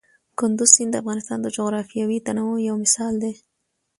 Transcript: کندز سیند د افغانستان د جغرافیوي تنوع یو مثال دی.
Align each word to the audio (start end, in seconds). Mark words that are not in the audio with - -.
کندز 0.39 0.69
سیند 0.75 0.91
د 0.93 0.99
افغانستان 1.03 1.39
د 1.41 1.47
جغرافیوي 1.57 2.17
تنوع 2.25 2.57
یو 2.67 2.75
مثال 2.83 3.13
دی. 3.23 3.33